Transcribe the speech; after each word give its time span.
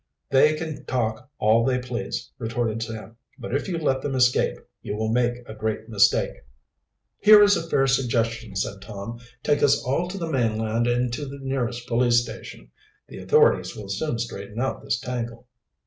"They 0.31 0.55
can 0.55 0.83
talk 0.85 1.29
all 1.37 1.63
they 1.63 1.77
please," 1.77 2.31
retorted 2.39 2.81
Sam. 2.81 3.17
"But 3.37 3.53
if 3.53 3.67
you 3.67 3.77
let 3.77 4.01
them 4.01 4.15
escape, 4.15 4.57
you 4.81 4.95
will 4.95 5.11
make 5.13 5.47
a 5.47 5.53
great 5.53 5.89
mistake." 5.89 6.37
"Here 7.19 7.43
is 7.43 7.55
a 7.55 7.69
fair 7.69 7.85
suggestion," 7.85 8.55
said 8.55 8.81
Tom. 8.81 9.19
"Take 9.43 9.61
us 9.61 9.79
all 9.83 10.07
to 10.07 10.17
the 10.17 10.31
mainland 10.31 10.87
and 10.87 11.13
to 11.13 11.27
the 11.27 11.37
nearest 11.43 11.87
police 11.87 12.19
station. 12.23 12.71
The 13.09 13.19
authorities 13.19 13.75
will 13.75 13.89
soon 13.89 14.17
straighten 14.17 14.59
out 14.59 14.83
this 14.83 14.99
tangle." 14.99 15.47